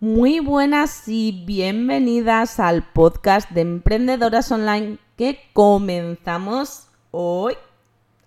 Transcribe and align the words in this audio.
Muy 0.00 0.38
buenas 0.38 1.08
y 1.08 1.42
bienvenidas 1.44 2.60
al 2.60 2.84
podcast 2.84 3.50
de 3.50 3.62
Emprendedoras 3.62 4.52
Online 4.52 4.98
que 5.16 5.40
comenzamos 5.52 6.86
hoy. 7.10 7.54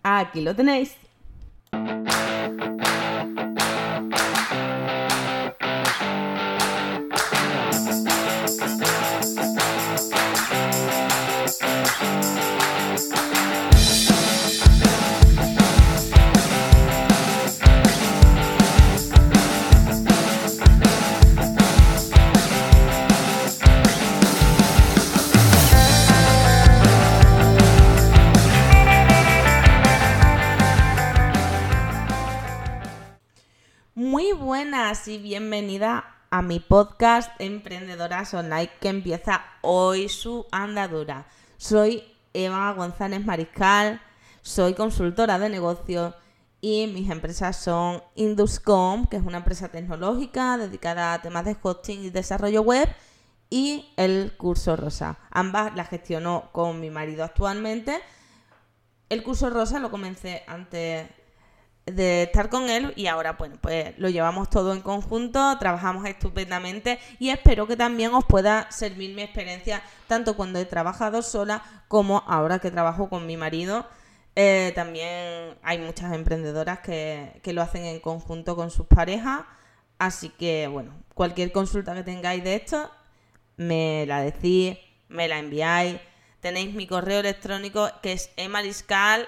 Aquí 0.04 0.42
lo 0.42 0.54
tenéis. 0.54 0.98
Buenas 34.92 35.08
y 35.08 35.20
bienvenida 35.20 36.18
a 36.32 36.42
mi 36.42 36.60
podcast 36.60 37.32
Emprendedoras 37.40 38.34
Online 38.34 38.70
que 38.82 38.90
empieza 38.90 39.42
hoy 39.62 40.10
su 40.10 40.48
andadura. 40.52 41.28
Soy 41.56 42.04
Eva 42.34 42.74
González 42.74 43.24
Mariscal, 43.24 44.02
soy 44.42 44.74
consultora 44.74 45.40
de 45.40 45.48
negocios 45.48 46.14
y 46.60 46.88
mis 46.88 47.10
empresas 47.10 47.56
son 47.56 48.04
Induscom, 48.16 49.08
que 49.08 49.16
es 49.16 49.24
una 49.24 49.38
empresa 49.38 49.70
tecnológica 49.70 50.58
dedicada 50.58 51.14
a 51.14 51.22
temas 51.22 51.46
de 51.46 51.56
hosting 51.62 52.04
y 52.04 52.10
desarrollo 52.10 52.62
web, 52.62 52.94
y 53.50 53.94
el 53.96 54.36
curso 54.36 54.76
Rosa. 54.76 55.20
Ambas 55.30 55.74
las 55.74 55.88
gestiono 55.88 56.50
con 56.52 56.82
mi 56.82 56.90
marido 56.90 57.24
actualmente. 57.24 57.98
El 59.08 59.24
curso 59.24 59.50
Rosa 59.50 59.80
lo 59.80 59.90
comencé 59.90 60.44
antes 60.48 61.08
de 61.86 62.24
estar 62.24 62.50
con 62.50 62.70
él 62.70 62.94
y 62.96 63.08
ahora 63.08 63.34
bueno 63.34 63.58
pues 63.60 63.98
lo 63.98 64.08
llevamos 64.10 64.50
todo 64.50 64.72
en 64.74 64.82
conjunto 64.82 65.58
trabajamos 65.58 66.06
estupendamente 66.06 67.00
y 67.20 67.30
espero 67.30 67.68
que 67.68 67.76
también 67.76 68.14
os 68.14 68.24
pueda 68.26 68.72
servir 68.72 69.16
mi 69.16 69.24
experiencia 69.24 69.82
tanto 70.08 70.36
cuando 70.36 70.60
he 70.60 70.66
trabajado 70.66 71.22
sola 71.22 71.64
como 71.88 72.24
ahora 72.28 72.60
que 72.60 72.72
trabajo 72.72 73.10
con 73.10 73.26
mi 73.26 73.36
marido. 73.38 73.86
Eh, 74.36 74.72
también 74.76 75.58
hay 75.62 75.80
muchas 75.80 76.14
emprendedoras 76.14 76.80
que, 76.80 77.42
que 77.44 77.52
lo 77.52 77.62
hacen 77.62 77.84
en 77.84 78.00
conjunto 78.00 78.56
con 78.56 78.72
sus 78.72 78.88
parejas 78.88 79.42
así 80.00 80.30
que 80.30 80.68
bueno 80.68 80.94
cualquier 81.14 81.52
consulta 81.52 81.94
que 81.94 82.04
tengáis 82.04 82.42
de 82.44 82.56
esto 82.56 82.90
me 83.58 84.06
la 84.08 84.22
decís 84.22 84.78
me 85.12 85.28
la 85.28 85.40
enviáis. 85.40 86.00
Tenéis 86.40 86.74
mi 86.74 86.88
correo 86.88 87.20
electrónico 87.20 87.90
que 88.02 88.14
es 88.14 88.32
emariscal 88.38 89.28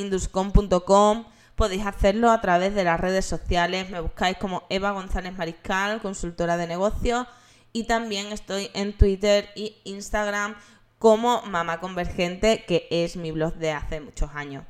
induscom.com. 0.00 1.24
Podéis 1.54 1.86
hacerlo 1.86 2.30
a 2.30 2.40
través 2.40 2.74
de 2.74 2.84
las 2.84 3.00
redes 3.00 3.24
sociales. 3.24 3.90
Me 3.90 4.00
buscáis 4.00 4.36
como 4.38 4.62
Eva 4.70 4.92
González 4.92 5.36
Mariscal, 5.36 6.00
consultora 6.00 6.56
de 6.56 6.66
negocios. 6.66 7.26
Y 7.72 7.84
también 7.84 8.28
estoy 8.28 8.70
en 8.74 8.96
Twitter 8.96 9.50
y 9.54 9.76
Instagram 9.84 10.54
como 10.98 11.42
Mamá 11.42 11.80
Convergente, 11.80 12.64
que 12.66 12.86
es 12.90 13.16
mi 13.16 13.30
blog 13.30 13.54
de 13.54 13.72
hace 13.72 14.00
muchos 14.00 14.30
años. 14.34 14.64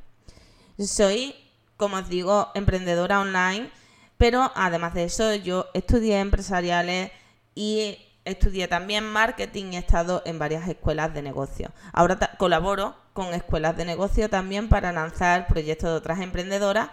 Soy, 0.77 1.35
como 1.77 1.97
os 1.97 2.09
digo, 2.09 2.49
emprendedora 2.55 3.21
online, 3.21 3.69
pero 4.17 4.51
además 4.55 4.93
de 4.93 5.05
eso 5.05 5.35
yo 5.35 5.67
estudié 5.73 6.19
empresariales 6.19 7.11
y 7.55 7.97
estudié 8.25 8.67
también 8.67 9.05
marketing 9.05 9.73
y 9.73 9.75
he 9.75 9.79
estado 9.79 10.21
en 10.25 10.39
varias 10.39 10.67
escuelas 10.67 11.13
de 11.13 11.21
negocio. 11.21 11.71
Ahora 11.93 12.17
colaboro 12.37 12.95
con 13.19 13.33
escuelas 13.33 13.75
de 13.75 13.83
negocio 13.83 14.29
también 14.29 14.69
para 14.69 14.93
lanzar 14.93 15.45
proyectos 15.47 15.89
de 15.89 15.95
otras 15.97 16.21
emprendedoras 16.21 16.87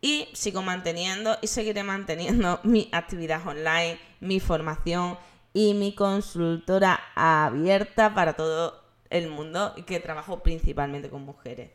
y 0.00 0.28
sigo 0.32 0.62
manteniendo 0.62 1.38
y 1.42 1.48
seguiré 1.48 1.82
manteniendo 1.82 2.60
mi 2.62 2.88
actividad 2.92 3.44
online, 3.44 3.98
mi 4.20 4.38
formación 4.38 5.18
y 5.52 5.74
mi 5.74 5.92
consultora 5.92 7.00
abierta 7.16 8.14
para 8.14 8.34
todo 8.34 8.80
el 9.10 9.28
mundo 9.28 9.72
y 9.74 9.82
que 9.82 9.98
trabajo 9.98 10.38
principalmente 10.40 11.10
con 11.10 11.22
mujeres. 11.22 11.72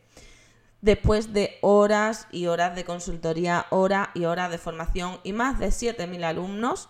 Después 0.80 1.34
de 1.34 1.58
horas 1.60 2.28
y 2.32 2.46
horas 2.46 2.74
de 2.74 2.86
consultoría, 2.86 3.66
horas 3.68 4.08
y 4.14 4.24
horas 4.24 4.50
de 4.50 4.56
formación 4.56 5.20
y 5.22 5.34
más 5.34 5.58
de 5.58 5.66
7.000 5.66 6.24
alumnos, 6.24 6.88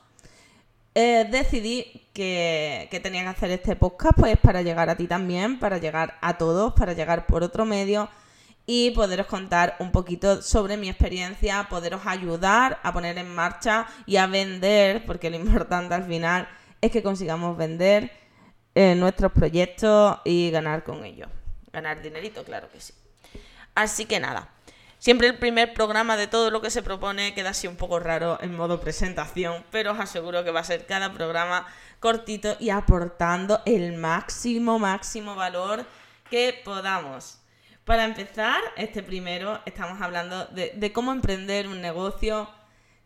eh, 0.95 1.27
decidí 1.31 2.09
que, 2.13 2.89
que, 2.91 3.01
tenía 3.01 3.23
que 3.23 3.29
hacer 3.29 3.51
este 3.51 3.77
podcast 3.77 4.19
pues 4.19 4.37
para 4.39 4.63
llegar 4.63 4.91
a 4.91 4.97
ti 4.97 5.07
también, 5.07 5.59
para 5.59 5.79
llegar 5.79 6.19
a 6.21 6.37
todos, 6.37 6.75
para 6.75 6.93
llegar 6.93 7.27
por 7.27 7.43
otro 7.43 7.65
medio 7.65 8.09
y 8.67 8.91
poderos 8.93 9.27
contar 9.27 9.77
un 9.81 9.91
poquito 9.91 10.41
sobre 10.43 10.77
mi 10.77 10.89
experiencia, 10.89 11.67
poderos 11.69 12.03
ayudar 12.07 12.79
a 12.83 12.93
poner 12.93 13.19
en 13.19 13.35
marcha 13.35 13.87
y 14.07 14.17
a 14.17 14.27
vender, 14.27 15.05
porque 15.05 15.31
lo 15.31 15.37
importante 15.45 15.95
al 15.95 16.05
final 16.05 16.49
es 16.81 16.91
que 16.91 17.03
consigamos 17.03 17.57
vender 17.57 18.13
eh, 18.75 18.95
nuestros 18.95 19.33
proyectos 19.33 20.19
y 20.25 20.51
ganar 20.51 20.85
con 20.85 21.05
ellos. 21.05 21.29
Ganar 21.73 22.03
dinerito, 22.03 22.45
claro 22.45 22.69
que 22.71 22.81
sí. 22.81 22.93
Así 23.75 24.05
que 24.05 24.21
nada, 24.21 24.49
Siempre 25.03 25.27
el 25.27 25.37
primer 25.37 25.75
programa 25.75 26.17
de 26.17 26.29
todo 26.29 26.53
lo 26.53 26.61
que 26.61 26.71
se 26.71 26.81
propone 26.81 27.35
queda 27.35 27.51
así 27.51 27.67
un 27.67 27.75
poco 27.75 27.99
raro 27.99 28.39
en 28.41 28.57
modo 28.57 28.81
presentación, 28.81 29.65
pero 29.73 29.91
os 29.91 29.99
aseguro 29.99 30.45
que 30.45 30.53
va 30.53 30.61
a 30.61 30.65
ser 30.65 30.87
cada 30.87 31.13
programa 31.13 31.67
cortito 31.99 32.57
y 32.61 32.71
aportando 32.71 33.63
el 33.67 33.95
máximo, 33.95 34.79
máximo 34.79 35.35
valor 35.35 35.85
que 36.31 36.55
podamos. 36.65 37.41
Para 37.85 38.05
empezar, 38.05 38.63
este 38.77 39.03
primero 39.03 39.61
estamos 39.67 40.01
hablando 40.01 40.45
de, 40.47 40.93
cómo 40.93 41.11
emprender 41.11 41.67
un 41.67 41.81
negocio, 41.81 42.49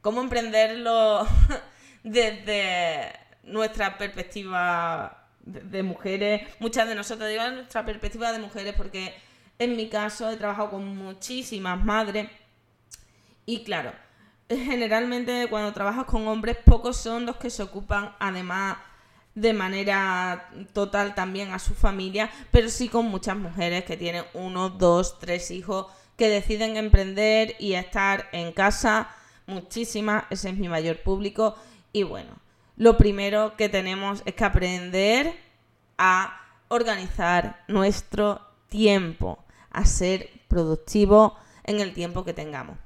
cómo 0.03 0.21
emprenderlo 0.21 1.27
desde 2.03 3.11
nuestra 3.43 3.97
perspectiva 3.97 5.31
de, 5.41 5.83
mujeres. 5.83 6.47
Muchas 6.59 6.87
de 6.89 6.95
nosotros 6.95 7.31
digo 7.31 7.43
nuestra 7.53 7.87
perspectiva 7.87 8.33
de 8.33 8.39
mujeres 8.39 8.75
porque 8.77 9.15
en 9.59 9.77
mi 9.77 9.89
caso 9.89 10.31
he 10.31 10.37
trabajado 10.37 10.71
con 10.71 10.97
muchísimas 10.97 11.83
madres 11.85 12.29
y 13.45 13.63
claro, 13.65 13.93
generalmente 14.49 15.47
cuando 15.49 15.73
trabajas 15.73 16.05
con 16.05 16.27
hombres, 16.29 16.57
pocos 16.65 16.97
son 16.97 17.27
los 17.27 17.37
que 17.37 17.51
se 17.51 17.63
ocupan 17.63 18.15
además 18.19 18.79
de 19.35 19.53
manera 19.53 20.49
total 20.73 21.15
también 21.15 21.53
a 21.53 21.59
su 21.59 21.75
familia, 21.75 22.31
pero 22.51 22.69
sí 22.69 22.89
con 22.89 23.07
muchas 23.07 23.37
mujeres 23.37 23.85
que 23.85 23.97
tienen 23.97 24.25
uno, 24.33 24.71
dos, 24.71 25.19
tres 25.19 25.51
hijos 25.51 25.87
que 26.17 26.29
deciden 26.29 26.77
emprender 26.77 27.55
y 27.59 27.75
estar 27.75 28.29
en 28.33 28.53
casa, 28.53 29.11
muchísimas, 29.47 30.25
ese 30.31 30.49
es 30.49 30.57
mi 30.57 30.69
mayor 30.69 31.03
público. 31.03 31.55
Y 31.93 32.03
bueno, 32.03 32.31
lo 32.77 32.97
primero 32.97 33.57
que 33.57 33.69
tenemos 33.69 34.23
es 34.25 34.35
que 34.35 34.45
aprender 34.45 35.37
a 35.99 36.41
organizar 36.69 37.63
nuestro 37.69 38.41
tiempo 38.71 39.46
a 39.77 39.85
ser 39.85 40.31
productivo 40.49 41.37
en 41.65 41.81
el 41.81 41.93
tiempo 41.93 42.25
que 42.25 42.33
tengamos. 42.33 42.79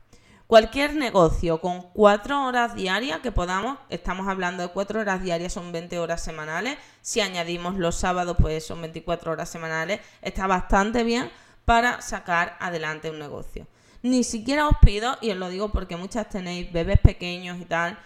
Cualquier 0.48 0.96
negocio 0.96 1.60
con 1.60 1.82
cuatro 1.92 2.44
horas 2.44 2.74
diarias 2.74 3.20
que 3.20 3.30
podamos, 3.30 3.78
estamos 3.88 4.26
hablando 4.26 4.64
de 4.64 4.70
cuatro 4.70 4.98
horas 4.98 5.22
diarias, 5.22 5.52
son 5.52 5.70
20 5.70 6.00
horas 6.00 6.24
semanales. 6.24 6.76
Si 7.00 7.20
añadimos 7.20 7.76
los 7.76 7.94
sábados, 7.94 8.36
pues 8.40 8.66
son 8.66 8.80
24 8.80 9.30
horas 9.30 9.48
semanales. 9.48 10.00
Está 10.20 10.48
bastante 10.48 11.04
bien 11.04 11.30
para 11.64 12.02
sacar 12.02 12.56
adelante 12.58 13.08
un 13.08 13.20
negocio. 13.20 13.68
Ni 14.02 14.24
siquiera 14.24 14.66
os 14.66 14.76
pido, 14.82 15.16
y 15.20 15.30
os 15.30 15.36
lo 15.36 15.48
digo 15.48 15.70
porque 15.70 15.96
muchas 15.96 16.28
tenéis 16.28 16.72
bebés 16.72 16.98
pequeños 16.98 17.60
y 17.60 17.66
tal, 17.66 17.96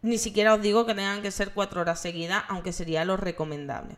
ni 0.00 0.16
siquiera 0.16 0.54
os 0.54 0.62
digo 0.62 0.86
que 0.86 0.94
tengan 0.94 1.20
que 1.20 1.30
ser 1.30 1.52
cuatro 1.52 1.82
horas 1.82 2.00
seguidas, 2.00 2.44
aunque 2.48 2.72
sería 2.72 3.04
lo 3.04 3.18
recomendable. 3.18 3.96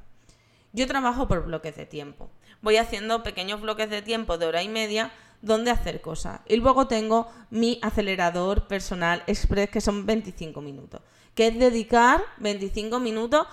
Yo 0.73 0.89
trabajo 0.89 1.29
por 1.29 1.45
bloques 1.45 1.77
de 1.77 1.87
tiempo 1.87 2.29
voy 2.62 2.76
haciendo 2.76 3.23
pequeños 3.23 3.61
bloques 3.61 3.91
de 3.91 4.03
tiempo 4.03 4.38
de 4.38 4.47
hora 4.47 4.62
y 4.62 4.69
media 4.69 5.12
donde 5.43 5.70
hacer 5.70 6.00
cosas. 6.00 6.41
Y 6.47 6.56
luego 6.56 6.87
tengo 6.87 7.31
mi 7.50 7.79
acelerador 7.82 8.67
personal 8.67 9.23
express, 9.26 9.70
que 9.70 9.81
son 9.81 10.06
25 10.06 10.61
minutos, 10.61 11.00
que 11.35 11.49
es 11.49 11.58
dedicar 11.58 12.23
25 12.38 12.99
minutos 13.00 13.47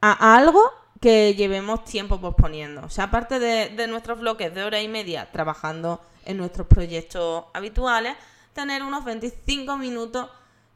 a 0.00 0.36
algo 0.36 0.60
que 1.00 1.34
llevemos 1.34 1.84
tiempo 1.84 2.20
posponiendo. 2.20 2.82
O 2.84 2.90
sea, 2.90 3.04
aparte 3.04 3.38
de, 3.38 3.86
nuestros 3.86 4.18
bloques 4.18 4.54
de 4.54 4.64
hora 4.64 4.80
y 4.80 4.88
media 4.88 5.30
trabajando 5.30 6.00
en 6.24 6.36
nuestros 6.36 6.66
proyectos 6.66 7.44
habituales, 7.54 8.16
tener 8.52 8.82
unos 8.82 9.04
25 9.04 9.76
minutos 9.76 10.28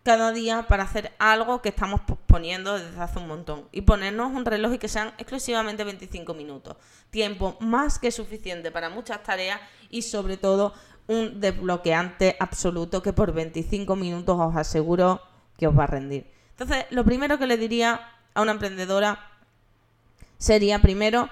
cada 0.02 0.32
día 0.32 0.66
para 0.66 0.82
hacer 0.82 1.12
algo 1.18 1.62
que 1.62 1.68
estamos 1.68 2.00
poniendo 2.26 2.78
desde 2.78 3.00
hace 3.00 3.18
un 3.18 3.28
montón 3.28 3.68
y 3.70 3.82
ponernos 3.82 4.32
un 4.32 4.44
reloj 4.44 4.74
y 4.74 4.78
que 4.78 4.88
sean 4.88 5.08
exclusivamente 5.18 5.84
25 5.84 6.34
minutos. 6.34 6.76
Tiempo 7.10 7.56
más 7.60 7.98
que 7.98 8.10
suficiente 8.10 8.70
para 8.70 8.90
muchas 8.90 9.22
tareas 9.22 9.60
y 9.90 10.02
sobre 10.02 10.36
todo 10.36 10.74
un 11.06 11.40
desbloqueante 11.40 12.36
absoluto 12.40 13.02
que 13.02 13.12
por 13.12 13.32
25 13.32 13.94
minutos 13.96 14.36
os 14.38 14.56
aseguro 14.56 15.20
que 15.56 15.66
os 15.66 15.78
va 15.78 15.84
a 15.84 15.88
rendir. 15.88 16.26
Entonces, 16.50 16.86
lo 16.90 17.04
primero 17.04 17.38
que 17.38 17.46
le 17.46 17.56
diría 17.56 18.00
a 18.34 18.42
una 18.42 18.52
emprendedora 18.52 19.30
sería 20.38 20.80
primero 20.80 21.28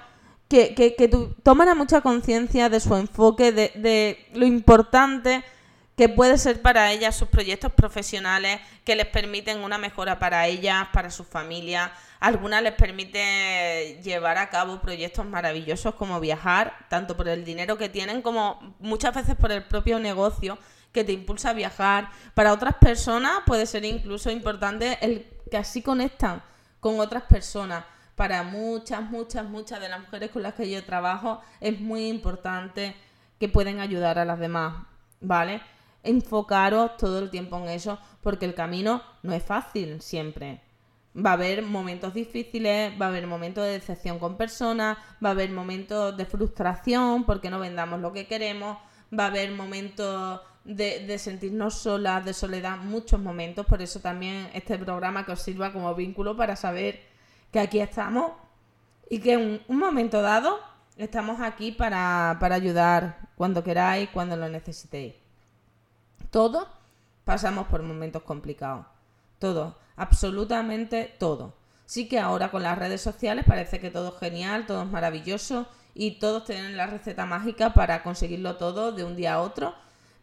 que, 0.47 0.75
que, 0.75 0.95
que 0.95 1.07
tomara 1.43 1.75
mucha 1.75 2.01
conciencia 2.01 2.69
de 2.69 2.79
su 2.79 2.95
enfoque, 2.95 3.51
de, 3.51 3.71
de 3.75 4.25
lo 4.33 4.45
importante 4.45 5.43
que 5.95 6.09
puede 6.09 6.37
ser 6.37 6.61
para 6.61 6.91
ellas 6.91 7.15
sus 7.15 7.27
proyectos 7.27 7.71
profesionales 7.73 8.59
que 8.83 8.95
les 8.95 9.07
permiten 9.07 9.59
una 9.59 9.77
mejora 9.77 10.19
para 10.19 10.47
ellas, 10.47 10.87
para 10.93 11.11
su 11.11 11.23
familia. 11.23 11.91
Algunas 12.19 12.63
les 12.63 12.73
permite 12.73 13.99
llevar 14.03 14.37
a 14.37 14.49
cabo 14.49 14.81
proyectos 14.81 15.25
maravillosos 15.25 15.95
como 15.95 16.19
viajar, 16.19 16.73
tanto 16.89 17.17
por 17.17 17.27
el 17.27 17.43
dinero 17.43 17.77
que 17.77 17.89
tienen 17.89 18.21
como 18.21 18.75
muchas 18.79 19.13
veces 19.13 19.35
por 19.35 19.51
el 19.51 19.63
propio 19.63 19.99
negocio 19.99 20.57
que 20.91 21.03
te 21.03 21.11
impulsa 21.11 21.49
a 21.51 21.53
viajar. 21.53 22.09
Para 22.33 22.53
otras 22.53 22.75
personas 22.75 23.39
puede 23.45 23.65
ser 23.65 23.85
incluso 23.85 24.31
importante 24.31 24.97
el 25.01 25.27
que 25.49 25.57
así 25.57 25.81
conectan 25.81 26.41
con 26.79 26.99
otras 26.99 27.23
personas. 27.23 27.85
Para 28.15 28.43
muchas, 28.43 29.01
muchas, 29.01 29.45
muchas 29.45 29.79
de 29.79 29.89
las 29.89 30.01
mujeres 30.01 30.31
con 30.31 30.43
las 30.43 30.53
que 30.53 30.69
yo 30.69 30.83
trabajo 30.83 31.41
es 31.59 31.79
muy 31.79 32.07
importante 32.07 32.95
que 33.39 33.49
pueden 33.49 33.79
ayudar 33.79 34.19
a 34.19 34.25
las 34.25 34.39
demás, 34.39 34.75
¿vale? 35.19 35.61
Enfocaros 36.03 36.97
todo 36.97 37.19
el 37.19 37.29
tiempo 37.29 37.57
en 37.57 37.69
eso, 37.69 37.99
porque 38.21 38.45
el 38.45 38.55
camino 38.55 39.01
no 39.23 39.33
es 39.33 39.43
fácil 39.43 40.01
siempre. 40.01 40.61
Va 41.15 41.31
a 41.31 41.33
haber 41.33 41.61
momentos 41.61 42.13
difíciles, 42.13 42.93
va 42.99 43.07
a 43.07 43.09
haber 43.09 43.27
momentos 43.27 43.65
de 43.65 43.71
decepción 43.71 44.17
con 44.17 44.37
personas, 44.37 44.97
va 45.23 45.29
a 45.29 45.31
haber 45.33 45.51
momentos 45.51 46.15
de 46.15 46.25
frustración 46.25 47.25
porque 47.25 47.49
no 47.49 47.59
vendamos 47.59 47.99
lo 47.99 48.13
que 48.13 48.27
queremos, 48.27 48.77
va 49.17 49.25
a 49.25 49.27
haber 49.27 49.51
momentos 49.51 50.39
de, 50.63 51.17
sentirnos 51.19 51.75
solas, 51.75 52.23
de 52.23 52.33
soledad, 52.33 52.77
muchos 52.77 53.19
momentos. 53.19 53.65
Por 53.65 53.81
eso 53.81 53.99
también 53.99 54.49
este 54.53 54.77
programa 54.77 55.25
que 55.25 55.33
os 55.33 55.41
sirva 55.41 55.73
como 55.73 55.93
vínculo 55.95 56.37
para 56.37 56.55
saber 56.55 57.01
que 57.51 57.59
aquí 57.59 57.79
estamos 57.79 58.31
y 59.09 59.19
que 59.19 59.33
en 59.33 59.61
un 59.67 59.77
momento 59.77 60.21
dado 60.21 60.59
estamos 60.95 61.41
aquí 61.41 61.73
para, 61.73 62.37
para 62.39 62.55
ayudar 62.55 63.29
cuando 63.35 63.63
queráis, 63.63 64.09
cuando 64.09 64.37
lo 64.37 64.47
necesitéis. 64.47 65.20
Todos 66.31 66.65
pasamos 67.25 67.67
por 67.67 67.83
momentos 67.83 68.23
complicados. 68.23 68.85
Todo, 69.37 69.77
absolutamente 69.97 71.13
todo. 71.19 71.53
Sí 71.85 72.07
que 72.07 72.19
ahora 72.19 72.51
con 72.51 72.63
las 72.63 72.77
redes 72.77 73.01
sociales 73.01 73.43
parece 73.45 73.81
que 73.81 73.91
todo 73.91 74.13
es 74.13 74.19
genial, 74.19 74.65
todo 74.65 74.83
es 74.83 74.89
maravilloso 74.89 75.67
y 75.93 76.19
todos 76.19 76.45
tienen 76.45 76.77
la 76.77 76.87
receta 76.87 77.25
mágica 77.25 77.73
para 77.73 78.01
conseguirlo 78.01 78.55
todo 78.55 78.93
de 78.93 79.03
un 79.03 79.17
día 79.17 79.33
a 79.33 79.41
otro. 79.41 79.75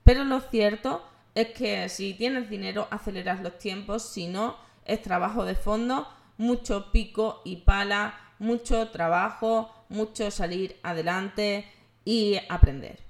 Pero 0.03 0.25
lo 0.25 0.41
cierto 0.41 1.05
es 1.35 1.49
que 1.49 1.91
si 1.91 2.15
tienes 2.15 2.49
dinero 2.49 2.89
aceleras 2.91 3.43
los 3.43 3.59
tiempos, 3.59 4.03
si 4.03 4.29
no 4.29 4.57
es 4.87 5.03
trabajo 5.03 5.45
de 5.45 5.57
fondo, 5.57 6.09
mucho 6.39 6.91
pico 6.91 7.43
y 7.45 7.57
pala, 7.57 8.19
mucho 8.39 8.89
trabajo, 8.89 9.71
mucho 9.91 10.31
salir 10.31 10.81
adelante 10.83 11.71
y 12.07 12.39
aprender. 12.49 13.01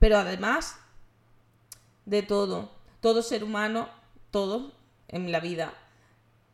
Pero 0.00 0.18
además 0.18 0.80
de 2.06 2.22
todo. 2.22 2.70
Todo 3.00 3.22
ser 3.22 3.44
humano, 3.44 3.88
todos 4.30 4.72
en 5.08 5.30
la 5.30 5.40
vida, 5.40 5.74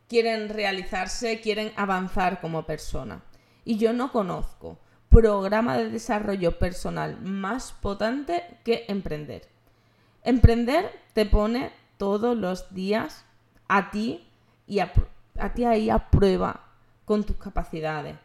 quieren 0.09 0.49
realizarse, 0.49 1.39
quieren 1.41 1.71
avanzar 1.75 2.41
como 2.41 2.65
persona. 2.65 3.23
Y 3.63 3.77
yo 3.77 3.93
no 3.93 4.11
conozco 4.11 4.77
programa 5.09 5.77
de 5.77 5.89
desarrollo 5.89 6.57
personal 6.57 7.21
más 7.21 7.71
potente 7.71 8.43
que 8.63 8.85
emprender. 8.87 9.47
Emprender 10.23 10.91
te 11.13 11.25
pone 11.25 11.71
todos 11.97 12.35
los 12.35 12.73
días 12.73 13.23
a 13.67 13.91
ti 13.91 14.27
y 14.65 14.79
a, 14.79 14.91
ti 15.53 15.65
ahí 15.65 15.89
a 15.89 16.09
prueba 16.09 16.65
con 17.05 17.23
tus 17.23 17.35
capacidades. 17.35 18.15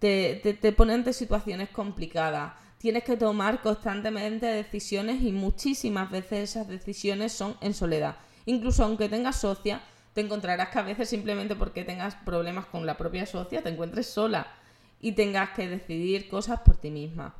Te, 0.00 0.40
te, 0.42 0.54
te 0.54 0.72
pone 0.72 0.94
ante 0.94 1.12
situaciones 1.12 1.68
complicadas, 1.68 2.54
tienes 2.80 3.04
que 3.04 3.18
tomar 3.18 3.60
constantemente 3.60 4.46
decisiones 4.46 5.20
y 5.20 5.32
muchísimas 5.32 6.10
veces 6.10 6.50
esas 6.50 6.66
decisiones 6.66 7.30
son 7.30 7.54
en 7.60 7.74
soledad. 7.74 8.16
Incluso 8.46 8.82
aunque 8.82 9.10
tengas 9.10 9.36
socia, 9.36 9.82
te 10.14 10.22
encontrarás 10.22 10.70
que 10.70 10.78
a 10.78 10.82
veces 10.82 11.10
simplemente 11.10 11.54
porque 11.54 11.84
tengas 11.84 12.14
problemas 12.14 12.64
con 12.64 12.86
la 12.86 12.96
propia 12.96 13.26
socia, 13.26 13.62
te 13.62 13.68
encuentres 13.68 14.06
sola 14.06 14.46
y 14.98 15.12
tengas 15.12 15.50
que 15.50 15.68
decidir 15.68 16.30
cosas 16.30 16.60
por 16.60 16.78
ti 16.78 16.90
misma. 16.90 17.34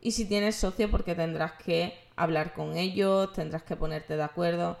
Y 0.00 0.10
si 0.10 0.24
tienes 0.24 0.56
socio, 0.56 0.90
porque 0.90 1.14
tendrás 1.14 1.52
que 1.52 1.94
hablar 2.16 2.52
con 2.52 2.76
ellos, 2.76 3.32
tendrás 3.34 3.62
que 3.62 3.76
ponerte 3.76 4.16
de 4.16 4.24
acuerdo. 4.24 4.80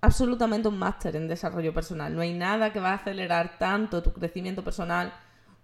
Absolutamente 0.00 0.66
un 0.66 0.78
máster 0.78 1.14
en 1.14 1.28
desarrollo 1.28 1.72
personal. 1.72 2.12
No 2.12 2.20
hay 2.20 2.34
nada 2.34 2.72
que 2.72 2.80
va 2.80 2.90
a 2.90 2.94
acelerar 2.94 3.58
tanto 3.60 4.02
tu 4.02 4.12
crecimiento 4.12 4.64
personal 4.64 5.14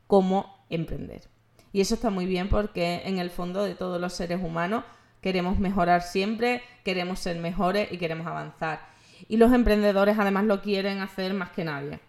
como 0.07 0.65
emprender. 0.71 1.29
Y 1.73 1.81
eso 1.81 1.95
está 1.95 2.11
muy 2.11 2.27
bien 2.27 2.49
porque 2.49 3.03
en 3.05 3.19
el 3.19 3.31
fondo 3.31 3.65
de 3.65 3.75
todos 3.75 4.01
los 4.01 4.15
seres 4.15 4.41
humanos 4.43 4.85
queremos 5.21 5.59
mejorar 5.59 6.03
siempre, 6.03 6.63
queremos 6.85 7.19
ser 7.19 7.39
mejores 7.39 7.93
y 7.93 7.99
queremos 7.99 8.27
avanzar. 8.27 8.81
Y 9.29 9.37
los 9.37 9.53
emprendedores 9.53 10.19
además 10.19 10.45
lo 10.45 10.63
quieren 10.63 11.01
hacer 11.01 11.35
más 11.35 11.51
que 11.51 11.65
nadie. 11.65 12.01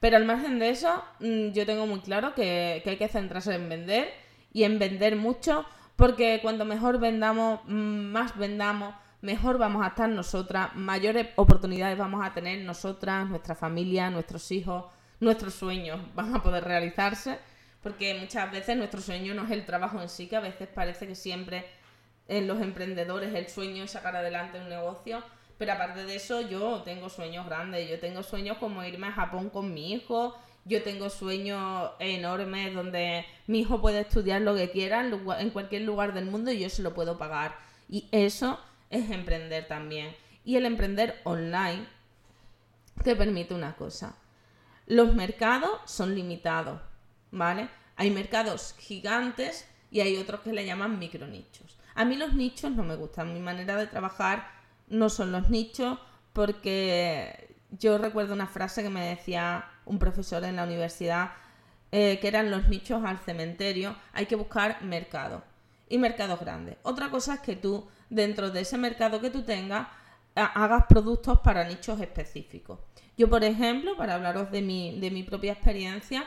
Pero 0.00 0.16
al 0.16 0.24
margen 0.24 0.58
de 0.58 0.70
eso, 0.70 1.02
mm, 1.20 1.52
yo 1.52 1.66
tengo 1.66 1.86
muy 1.86 2.00
claro 2.00 2.34
que, 2.34 2.82
hay 2.84 2.96
que 2.96 3.08
centrarse 3.08 3.54
en 3.54 3.68
vender 3.68 4.12
y 4.52 4.64
en 4.64 4.78
vender 4.78 5.16
mucho, 5.16 5.64
porque 5.96 6.40
cuanto 6.42 6.64
mejor 6.64 6.98
vendamos, 7.00 7.60
mm, 7.66 8.12
más 8.12 8.36
vendamos, 8.36 8.94
mejor 9.22 9.58
vamos 9.58 9.84
a 9.84 9.88
estar 9.88 10.08
nosotras, 10.08 10.74
mayores 10.74 11.28
oportunidades 11.36 11.96
vamos 11.96 12.24
a 12.24 12.34
tener 12.34 12.60
nosotras, 12.64 13.26
nuestra 13.28 13.54
familia, 13.54 14.10
nuestros 14.10 14.50
hijos, 14.52 14.84
nuestros 15.20 15.54
sueños 15.54 15.98
van 16.14 16.34
a 16.34 16.42
poder 16.42 16.64
realizarse 16.64 17.38
porque 17.84 18.14
muchas 18.14 18.50
veces 18.50 18.78
nuestro 18.78 19.00
sueño 19.02 19.34
no 19.34 19.44
es 19.44 19.50
el 19.50 19.66
trabajo 19.66 20.00
en 20.00 20.08
sí, 20.08 20.26
que 20.26 20.36
a 20.36 20.40
veces 20.40 20.66
parece 20.66 21.06
que 21.06 21.14
siempre 21.14 21.66
en 22.26 22.48
los 22.48 22.60
emprendedores 22.62 23.34
el 23.34 23.46
sueño 23.48 23.84
es 23.84 23.90
sacar 23.90 24.16
adelante 24.16 24.58
un 24.58 24.70
negocio, 24.70 25.22
pero 25.58 25.74
aparte 25.74 26.06
de 26.06 26.16
eso 26.16 26.40
yo 26.40 26.80
tengo 26.82 27.10
sueños 27.10 27.44
grandes, 27.44 27.88
yo 27.88 28.00
tengo 28.00 28.22
sueños 28.22 28.56
como 28.56 28.82
irme 28.82 29.08
a 29.08 29.12
Japón 29.12 29.50
con 29.50 29.74
mi 29.74 29.92
hijo, 29.92 30.34
yo 30.64 30.82
tengo 30.82 31.10
sueños 31.10 31.90
enormes 31.98 32.74
donde 32.74 33.26
mi 33.46 33.60
hijo 33.60 33.82
puede 33.82 34.00
estudiar 34.00 34.40
lo 34.40 34.56
que 34.56 34.70
quiera 34.70 35.06
en 35.38 35.50
cualquier 35.50 35.82
lugar 35.82 36.14
del 36.14 36.24
mundo 36.24 36.50
y 36.50 36.60
yo 36.60 36.70
se 36.70 36.82
lo 36.82 36.94
puedo 36.94 37.18
pagar. 37.18 37.54
Y 37.86 38.08
eso 38.12 38.58
es 38.88 39.10
emprender 39.10 39.68
también. 39.68 40.16
Y 40.42 40.56
el 40.56 40.64
emprender 40.64 41.20
online 41.24 41.86
te 43.02 43.14
permite 43.14 43.52
una 43.52 43.76
cosa. 43.76 44.16
Los 44.86 45.14
mercados 45.14 45.82
son 45.84 46.14
limitados 46.14 46.80
¿vale? 47.34 47.68
Hay 47.96 48.10
mercados 48.10 48.74
gigantes 48.78 49.68
y 49.90 50.00
hay 50.00 50.16
otros 50.16 50.40
que 50.40 50.52
le 50.52 50.64
llaman 50.64 50.98
micronichos. 50.98 51.78
A 51.94 52.04
mí 52.04 52.16
los 52.16 52.34
nichos 52.34 52.72
no 52.72 52.82
me 52.82 52.96
gustan, 52.96 53.34
mi 53.34 53.40
manera 53.40 53.76
de 53.76 53.86
trabajar 53.86 54.48
no 54.88 55.08
son 55.08 55.32
los 55.32 55.50
nichos 55.50 55.98
porque 56.32 57.56
yo 57.70 57.98
recuerdo 57.98 58.34
una 58.34 58.46
frase 58.46 58.82
que 58.82 58.90
me 58.90 59.06
decía 59.06 59.66
un 59.84 59.98
profesor 59.98 60.44
en 60.44 60.56
la 60.56 60.64
universidad 60.64 61.32
eh, 61.92 62.18
que 62.20 62.28
eran 62.28 62.50
los 62.50 62.68
nichos 62.68 63.04
al 63.04 63.18
cementerio, 63.18 63.96
hay 64.12 64.26
que 64.26 64.34
buscar 64.34 64.82
mercado 64.82 65.44
y 65.88 65.98
mercados 65.98 66.40
grandes. 66.40 66.76
Otra 66.82 67.10
cosa 67.10 67.34
es 67.34 67.40
que 67.40 67.54
tú, 67.54 67.86
dentro 68.10 68.50
de 68.50 68.62
ese 68.62 68.76
mercado 68.78 69.20
que 69.20 69.30
tú 69.30 69.42
tengas, 69.42 69.86
hagas 70.34 70.86
productos 70.88 71.38
para 71.40 71.64
nichos 71.64 72.00
específicos. 72.00 72.80
Yo, 73.16 73.30
por 73.30 73.44
ejemplo, 73.44 73.96
para 73.96 74.14
hablaros 74.14 74.50
de 74.50 74.62
mi, 74.62 74.98
de 74.98 75.12
mi 75.12 75.22
propia 75.22 75.52
experiencia, 75.52 76.24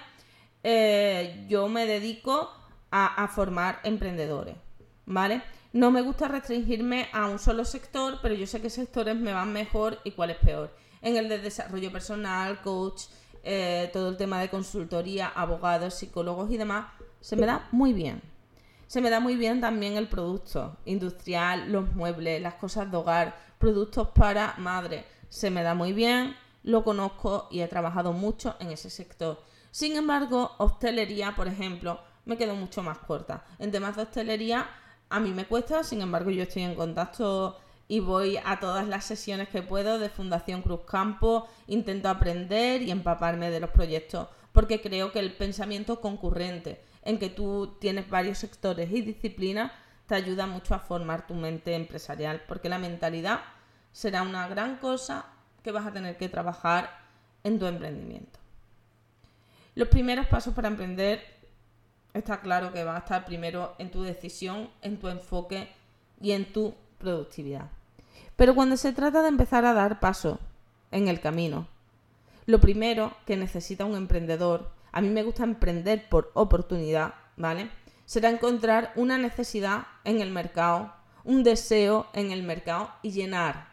eh, 0.69 1.45
yo 1.47 1.69
me 1.69 1.85
dedico 1.85 2.51
a, 2.91 3.25
formar 3.29 3.79
emprendedores, 3.85 4.57
¿vale? 5.05 5.41
No 5.71 5.91
me 5.91 6.01
gusta 6.01 6.27
restringirme 6.27 7.07
a 7.13 7.27
un 7.27 7.39
solo 7.39 7.63
sector, 7.63 8.19
pero 8.21 8.35
yo 8.35 8.45
sé 8.45 8.59
qué 8.59 8.69
sectores 8.69 9.15
me 9.15 9.31
van 9.31 9.53
mejor 9.53 9.99
y 10.03 10.11
cuál 10.11 10.31
es 10.31 10.37
peor. 10.39 10.75
En 11.01 11.15
el 11.15 11.29
de 11.29 11.39
desarrollo 11.39 11.89
personal, 11.89 12.59
coach, 12.63 13.03
eh, 13.43 13.89
todo 13.93 14.09
el 14.09 14.17
tema 14.17 14.41
de 14.41 14.49
consultoría, 14.49 15.29
abogados, 15.29 15.93
psicólogos 15.93 16.51
y 16.51 16.57
demás, 16.57 16.87
se 17.21 17.37
me 17.37 17.45
da 17.45 17.69
muy 17.71 17.93
bien. 17.93 18.21
Se 18.87 18.99
me 18.99 19.09
da 19.09 19.21
muy 19.21 19.37
bien 19.37 19.61
también 19.61 19.95
el 19.95 20.09
producto 20.09 20.75
industrial, 20.83 21.71
los 21.71 21.93
muebles, 21.95 22.41
las 22.41 22.55
cosas 22.55 22.91
de 22.91 22.97
hogar, 22.97 23.37
productos 23.57 24.09
para 24.09 24.55
madre. 24.57 25.05
Se 25.29 25.49
me 25.49 25.63
da 25.63 25.75
muy 25.75 25.93
bien, 25.93 26.35
lo 26.63 26.83
conozco 26.83 27.47
y 27.51 27.61
he 27.61 27.67
trabajado 27.69 28.11
mucho 28.11 28.57
en 28.59 28.71
ese 28.71 28.89
sector. 28.89 29.47
Sin 29.77 29.95
embargo, 29.95 30.55
hostelería, 30.57 31.35
por 31.35 31.47
ejemplo, 31.47 31.99
me 32.25 32.35
quedo 32.35 32.55
mucho 32.55 32.81
más 32.81 32.97
corta. 32.97 33.43
En 33.59 33.71
temas 33.71 33.95
de 33.95 34.01
hostelería, 34.01 34.67
a 35.07 35.19
mí 35.19 35.29
me 35.29 35.45
cuesta, 35.45 35.83
sin 35.83 36.01
embargo, 36.01 36.31
yo 36.31 36.41
estoy 36.41 36.63
en 36.63 36.73
contacto 36.73 37.59
y 37.87 37.99
voy 37.99 38.39
a 38.43 38.59
todas 38.59 38.87
las 38.87 39.05
sesiones 39.05 39.49
que 39.49 39.61
puedo 39.61 39.99
de 39.99 40.09
Fundación 40.09 40.63
Cruz 40.63 40.79
Campo, 40.87 41.47
intento 41.67 42.09
aprender 42.09 42.81
y 42.81 42.89
empaparme 42.89 43.51
de 43.51 43.59
los 43.59 43.69
proyectos, 43.69 44.29
porque 44.51 44.81
creo 44.81 45.11
que 45.11 45.19
el 45.19 45.35
pensamiento 45.35 46.01
concurrente, 46.01 46.81
en 47.03 47.19
que 47.19 47.29
tú 47.29 47.77
tienes 47.79 48.09
varios 48.09 48.39
sectores 48.39 48.91
y 48.91 49.01
disciplinas, 49.01 49.71
te 50.07 50.15
ayuda 50.15 50.47
mucho 50.47 50.73
a 50.73 50.79
formar 50.79 51.27
tu 51.27 51.35
mente 51.35 51.75
empresarial, 51.75 52.41
porque 52.47 52.67
la 52.67 52.79
mentalidad 52.79 53.41
será 53.91 54.23
una 54.23 54.47
gran 54.47 54.77
cosa 54.77 55.27
que 55.61 55.71
vas 55.71 55.85
a 55.85 55.93
tener 55.93 56.17
que 56.17 56.29
trabajar 56.29 56.97
en 57.43 57.59
tu 57.59 57.67
emprendimiento. 57.67 58.39
Los 59.77 59.89
primeros 59.89 60.25
pasos 60.25 60.55
para 60.55 60.69
emprender 60.69 61.23
está 62.11 62.41
claro 62.41 62.73
que 62.73 62.83
van 62.83 62.95
a 62.95 62.99
estar 62.99 63.25
primero 63.25 63.75
en 63.77 63.91
tu 63.91 64.01
decisión, 64.01 64.71
en 64.81 64.97
tu 64.97 65.07
enfoque 65.07 65.69
y 66.19 66.31
en 66.31 66.51
tu 66.51 66.73
productividad. 66.97 67.69
Pero 68.35 68.55
cuando 68.55 68.75
se 68.75 68.91
trata 68.91 69.21
de 69.21 69.27
empezar 69.27 69.65
a 69.65 69.75
dar 69.75 69.99
paso 69.99 70.39
en 70.89 71.07
el 71.07 71.19
camino, 71.19 71.67
lo 72.47 72.59
primero 72.59 73.15
que 73.27 73.37
necesita 73.37 73.85
un 73.85 73.95
emprendedor, 73.95 74.71
a 74.91 74.99
mí 74.99 75.09
me 75.09 75.21
gusta 75.21 75.43
emprender 75.43 76.09
por 76.09 76.31
oportunidad, 76.33 77.13
¿vale? 77.35 77.69
Será 78.05 78.31
encontrar 78.31 78.93
una 78.95 79.19
necesidad 79.19 79.85
en 80.05 80.21
el 80.21 80.31
mercado, 80.31 80.91
un 81.23 81.43
deseo 81.43 82.07
en 82.13 82.31
el 82.31 82.41
mercado 82.41 82.89
y 83.03 83.11
llenar, 83.11 83.67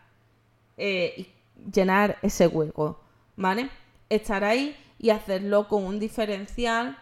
eh, 0.76 1.32
llenar 1.73 2.18
ese 2.20 2.46
hueco, 2.46 3.00
¿vale? 3.37 3.70
Estar 4.11 4.44
ahí 4.44 4.76
y 4.98 5.10
hacerlo 5.10 5.68
con 5.68 5.84
un 5.84 5.98
diferencial 5.98 6.98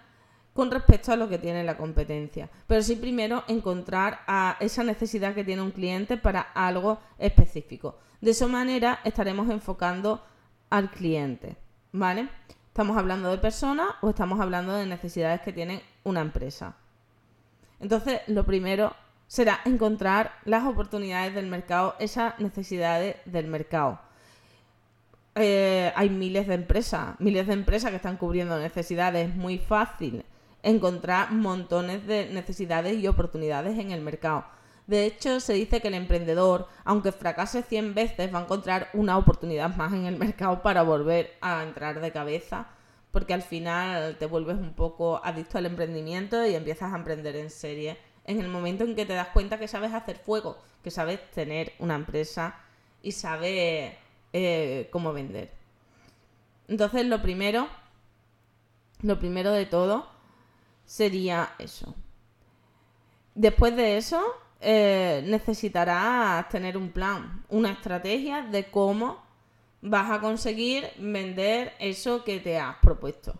con 0.52 0.70
respecto 0.70 1.12
a 1.12 1.16
lo 1.16 1.28
que 1.28 1.38
tiene 1.38 1.64
la 1.64 1.76
competencia. 1.76 2.50
Pero 2.66 2.82
sí 2.82 2.96
primero 2.96 3.44
encontrar 3.48 4.20
a 4.26 4.56
esa 4.60 4.84
necesidad 4.84 5.34
que 5.34 5.44
tiene 5.44 5.62
un 5.62 5.70
cliente 5.70 6.16
para 6.16 6.40
algo 6.40 7.00
específico. 7.18 7.98
De 8.20 8.32
esa 8.32 8.46
manera 8.46 9.00
estaremos 9.04 9.50
enfocando 9.50 10.22
al 10.70 10.90
cliente, 10.90 11.56
¿vale? 11.92 12.28
¿Estamos 12.68 12.96
hablando 12.96 13.30
de 13.30 13.38
personas 13.38 13.88
o 14.00 14.10
estamos 14.10 14.40
hablando 14.40 14.74
de 14.74 14.86
necesidades 14.86 15.40
que 15.40 15.52
tiene 15.52 15.82
una 16.04 16.20
empresa? 16.20 16.76
Entonces, 17.80 18.20
lo 18.28 18.44
primero 18.44 18.94
será 19.26 19.60
encontrar 19.64 20.32
las 20.44 20.64
oportunidades 20.64 21.34
del 21.34 21.46
mercado, 21.46 21.96
esas 21.98 22.38
necesidades 22.38 23.16
del 23.24 23.48
mercado. 23.48 24.00
Eh, 25.34 25.92
hay 25.96 26.10
miles 26.10 26.46
de 26.46 26.54
empresas, 26.54 27.18
miles 27.18 27.46
de 27.46 27.54
empresas 27.54 27.90
que 27.90 27.96
están 27.96 28.16
cubriendo 28.16 28.58
necesidades. 28.58 29.30
Es 29.30 29.34
muy 29.34 29.58
fácil 29.58 30.24
encontrar 30.62 31.32
montones 31.32 32.06
de 32.06 32.26
necesidades 32.30 32.98
y 32.98 33.06
oportunidades 33.08 33.78
en 33.78 33.90
el 33.92 34.02
mercado. 34.02 34.44
De 34.86 35.06
hecho, 35.06 35.40
se 35.40 35.54
dice 35.54 35.80
que 35.80 35.88
el 35.88 35.94
emprendedor, 35.94 36.68
aunque 36.84 37.12
fracase 37.12 37.62
100 37.62 37.94
veces, 37.94 38.34
va 38.34 38.40
a 38.40 38.42
encontrar 38.42 38.88
una 38.92 39.16
oportunidad 39.16 39.74
más 39.74 39.92
en 39.92 40.06
el 40.06 40.18
mercado 40.18 40.60
para 40.62 40.82
volver 40.82 41.32
a 41.40 41.62
entrar 41.62 42.00
de 42.00 42.12
cabeza, 42.12 42.66
porque 43.10 43.32
al 43.32 43.42
final 43.42 44.16
te 44.18 44.26
vuelves 44.26 44.56
un 44.56 44.74
poco 44.74 45.20
adicto 45.24 45.58
al 45.58 45.66
emprendimiento 45.66 46.44
y 46.46 46.54
empiezas 46.54 46.92
a 46.92 46.96
emprender 46.96 47.36
en 47.36 47.50
serie. 47.50 47.96
En 48.24 48.40
el 48.40 48.48
momento 48.48 48.84
en 48.84 48.94
que 48.94 49.06
te 49.06 49.14
das 49.14 49.28
cuenta 49.28 49.58
que 49.58 49.68
sabes 49.68 49.94
hacer 49.94 50.16
fuego, 50.18 50.58
que 50.82 50.90
sabes 50.90 51.20
tener 51.30 51.72
una 51.78 51.94
empresa 51.94 52.56
y 53.02 53.12
sabes 53.12 53.94
eh, 54.32 54.88
cómo 54.90 55.12
vender. 55.12 55.52
Entonces, 56.68 57.06
lo 57.06 57.20
primero, 57.20 57.68
lo 59.02 59.18
primero 59.18 59.52
de 59.52 59.66
todo 59.66 60.08
sería 60.84 61.54
eso. 61.58 61.94
Después 63.34 63.74
de 63.76 63.96
eso, 63.96 64.22
eh, 64.60 65.22
necesitarás 65.26 66.48
tener 66.48 66.76
un 66.76 66.90
plan, 66.90 67.44
una 67.48 67.72
estrategia 67.72 68.42
de 68.42 68.70
cómo 68.70 69.22
vas 69.80 70.10
a 70.10 70.20
conseguir 70.20 70.88
vender 70.98 71.72
eso 71.78 72.22
que 72.24 72.40
te 72.40 72.58
has 72.58 72.76
propuesto. 72.76 73.34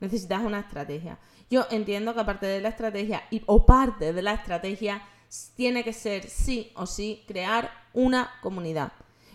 Necesitas 0.00 0.42
una 0.42 0.60
estrategia. 0.60 1.18
Yo 1.50 1.66
entiendo 1.70 2.14
que 2.14 2.20
aparte 2.20 2.46
de 2.46 2.60
la 2.60 2.70
estrategia 2.70 3.24
y, 3.30 3.42
o 3.46 3.66
parte 3.66 4.12
de 4.12 4.22
la 4.22 4.34
estrategia 4.34 5.02
tiene 5.54 5.84
que 5.84 5.92
ser 5.92 6.28
sí 6.28 6.72
o 6.74 6.86
sí 6.86 7.24
crear 7.26 7.70
una 7.92 8.30
comunidad. 8.40 8.92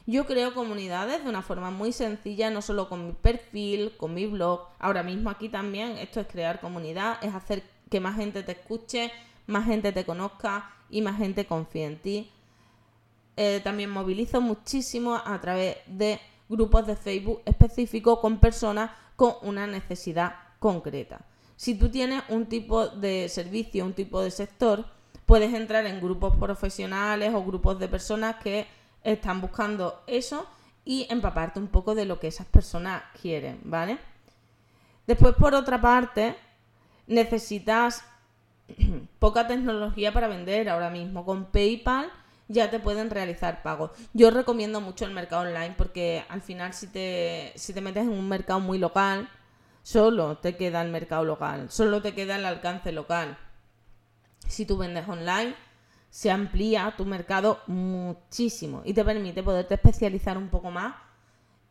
Yo 0.10 0.26
creo 0.26 0.56
comunidades 0.56 1.24
de 1.24 1.30
una 1.30 1.44
forma 1.44 1.70
muy 1.70 1.92
sencilla, 1.92 2.50
no 2.50 2.64
solo 2.64 2.90
con 2.90 3.06
mi 3.06 3.14
perfil, 3.14 3.96
con 3.96 4.16
mi 4.16 4.26
blog. 4.26 4.62
Ahora 4.80 5.04
mismo 5.04 5.30
aquí 5.30 5.50
también 5.50 6.00
esto 6.00 6.20
es 6.20 6.26
crear 6.26 6.60
comunidad, 6.60 7.24
es 7.24 7.36
hacer 7.36 7.62
que 7.92 8.00
más 8.00 8.16
gente 8.16 8.42
te 8.42 8.54
escuche, 8.54 9.12
más 9.46 9.68
gente 9.68 9.92
te 9.92 10.06
conozca 10.06 10.74
y 10.90 11.04
más 11.04 11.18
gente 11.18 11.46
confíe 11.46 11.86
en 11.86 12.00
ti. 12.00 12.32
Eh, 13.38 13.62
también 13.64 13.92
movilizo 13.92 14.42
muchísimo 14.42 15.14
a 15.14 15.40
través 15.42 15.78
de 15.86 16.20
grupos 16.50 16.88
de 16.88 16.96
Facebook 16.96 17.44
específicos 17.46 18.18
con 18.18 18.40
personas 18.40 18.90
con 19.16 19.36
una 19.44 19.68
necesidad 19.68 20.34
concreta. 20.58 21.22
Si 21.56 21.76
tú 21.76 21.90
tienes 21.90 22.24
un 22.30 22.48
tipo 22.48 22.88
de 22.88 23.30
servicio, 23.30 23.86
un 23.86 23.94
tipo 23.94 24.24
de 24.24 24.32
sector, 24.32 24.88
puedes 25.28 25.54
entrar 25.54 25.86
en 25.86 26.02
grupos 26.02 26.36
profesionales 26.36 27.32
o 27.32 27.46
grupos 27.46 27.78
de 27.78 27.88
personas 27.88 28.38
que 28.38 28.79
están 29.04 29.42
buscando 29.42 30.04
eso 30.08 30.48
y 30.86 31.08
empaparte 31.10 31.60
un 31.60 31.68
poco 31.68 31.96
de 31.96 32.06
lo 32.06 32.20
que 32.20 32.28
esas 32.28 32.48
personas 32.48 33.04
quieren, 33.22 33.60
¿vale? 33.64 33.98
Después, 35.08 35.36
por 35.36 35.56
otra 35.56 35.82
parte, 35.82 36.36
necesitas 37.08 38.04
poca 39.20 39.48
tecnología 39.48 40.14
para 40.14 40.28
vender 40.28 40.70
ahora 40.70 40.90
mismo. 40.90 41.26
Con 41.26 41.46
PayPal 41.46 42.12
ya 42.48 42.70
te 42.70 42.80
pueden 42.80 43.10
realizar 43.10 43.62
pagos. 43.62 43.92
Yo 44.14 44.32
recomiendo 44.32 44.82
mucho 44.82 45.06
el 45.06 45.12
mercado 45.12 45.44
online 45.44 45.76
porque 45.78 46.26
al 46.30 46.42
final 46.42 46.74
si 46.74 46.88
te, 46.88 47.54
si 47.56 47.74
te 47.74 47.82
metes 47.82 48.04
en 48.04 48.10
un 48.10 48.28
mercado 48.28 48.60
muy 48.60 48.78
local, 48.78 49.30
solo 49.84 50.38
te 50.38 50.58
queda 50.58 50.82
el 50.82 50.90
mercado 50.90 51.24
local, 51.24 51.70
solo 51.70 52.02
te 52.02 52.14
queda 52.14 52.36
el 52.36 52.46
alcance 52.46 52.92
local. 52.92 53.38
Si 54.48 54.66
tú 54.66 54.78
vendes 54.78 55.08
online, 55.08 55.56
se 56.10 56.32
amplía 56.32 56.94
tu 56.98 57.06
mercado 57.06 57.60
muchísimo 57.68 58.82
y 58.84 58.94
te 58.94 59.06
permite 59.06 59.44
poderte 59.44 59.76
especializar 59.76 60.38
un 60.38 60.50
poco 60.50 60.72
más 60.72 60.96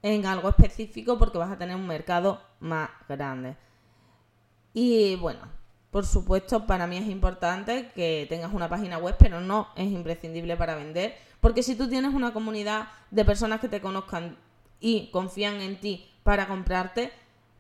en 0.03 0.27
algo 0.27 0.49
específico 0.49 1.19
porque 1.19 1.39
vas 1.39 1.51
a 1.51 1.59
tener 1.59 1.77
un 1.77 1.87
mercado 1.87 2.41
más 2.61 2.89
grande. 3.09 3.57
Y 4.73 5.17
bueno, 5.17 5.41
por 5.91 6.07
supuesto, 6.07 6.67
para 6.67 6.87
mí 6.87 6.99
es 6.99 7.07
importante 7.07 7.91
que 7.95 8.27
tengas 8.29 8.53
una 8.53 8.69
página 8.69 8.99
web, 8.99 9.17
pero 9.19 9.41
no 9.41 9.69
es 9.75 9.91
imprescindible 9.91 10.57
para 10.57 10.77
vender, 10.77 11.17
porque 11.41 11.63
si 11.63 11.75
tú 11.75 11.89
tienes 11.89 12.15
una 12.15 12.33
comunidad 12.33 12.89
de 13.11 13.25
personas 13.25 13.61
que 13.61 13.69
te 13.69 13.81
conozcan 13.81 14.37
y 14.81 15.11
confían 15.11 15.61
en 15.61 15.81
ti 15.81 16.11
para 16.23 16.47
comprarte, 16.47 17.11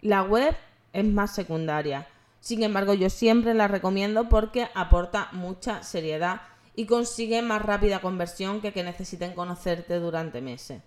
la 0.00 0.23
web 0.23 0.54
es 0.92 1.04
más 1.04 1.35
secundaria. 1.35 2.06
Sin 2.40 2.62
embargo, 2.62 2.94
yo 2.94 3.11
siempre 3.11 3.54
la 3.54 3.66
recomiendo 3.66 4.28
porque 4.28 4.68
aporta 4.75 5.28
mucha 5.32 5.82
seriedad 5.82 6.42
y 6.78 6.87
consigue 6.87 7.42
más 7.42 7.61
rápida 7.61 8.00
conversión 8.00 8.61
que 8.61 8.73
que 8.73 8.85
necesiten 8.85 9.35
conocerte 9.35 9.99
durante 9.99 10.40
meses. 10.40 10.80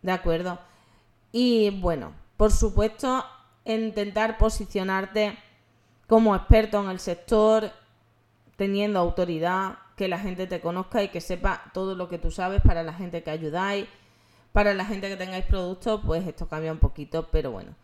¿De 0.00 0.12
acuerdo? 0.12 0.60
Y 1.32 1.70
bueno, 1.80 2.12
por 2.36 2.52
supuesto, 2.52 3.24
intentar 3.64 4.38
posicionarte 4.38 5.36
como 6.06 6.36
experto 6.36 6.80
en 6.80 6.90
el 6.90 7.00
sector, 7.00 7.72
teniendo 8.54 9.00
autoridad, 9.00 9.78
que 9.96 10.06
la 10.06 10.20
gente 10.20 10.46
te 10.46 10.60
conozca 10.60 11.02
y 11.02 11.08
que 11.08 11.20
sepa 11.20 11.64
todo 11.74 11.96
lo 11.96 12.08
que 12.08 12.18
tú 12.18 12.30
sabes 12.30 12.62
para 12.62 12.84
la 12.84 12.92
gente 12.92 13.24
que 13.24 13.32
ayudáis, 13.32 13.88
para 14.52 14.72
la 14.72 14.84
gente 14.84 15.08
que 15.08 15.16
tengáis 15.16 15.46
productos, 15.46 16.00
pues 16.06 16.24
esto 16.28 16.46
cambia 16.46 16.70
un 16.70 16.78
poquito, 16.78 17.26
pero 17.32 17.50
bueno, 17.50 17.74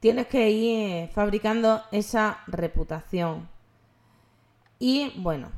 tienes 0.00 0.26
que 0.26 0.50
ir 0.50 1.10
fabricando 1.10 1.84
esa 1.92 2.40
reputación. 2.48 3.48
Y 4.80 5.12
bueno, 5.20 5.52